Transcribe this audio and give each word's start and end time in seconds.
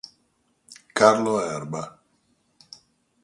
Carlo 0.95 1.37
Erba 1.37 2.01